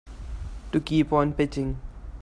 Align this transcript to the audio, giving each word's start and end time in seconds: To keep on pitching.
To 0.71 0.79
keep 0.79 1.13
on 1.13 1.33
pitching. 1.33 1.79